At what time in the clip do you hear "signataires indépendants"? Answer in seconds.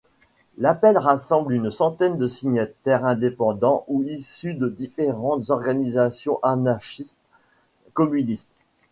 2.27-3.85